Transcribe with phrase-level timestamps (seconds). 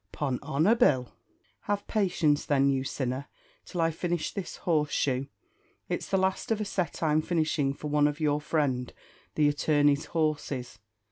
[0.11, 1.13] "'Pon honour, Bill."
[1.65, 3.27] "Have patience, then, you sinner,
[3.67, 5.27] till I finish this horse shoe
[5.89, 8.91] it's the last of a set I'm finishing for one of your friend
[9.35, 10.79] the attorney's horses.